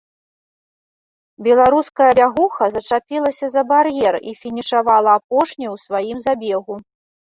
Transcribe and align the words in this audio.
Беларуская 1.47 2.09
бягуха 2.21 2.71
зачапілася 2.77 3.45
за 3.59 3.67
бар'ер 3.75 4.13
і 4.33 4.37
фінішавала 4.41 5.09
апошняй 5.23 5.75
у 5.79 5.81
сваім 5.89 6.17
забегу. 6.31 6.85